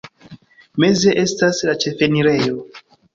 [0.83, 2.57] Meze estas la ĉefenirejo.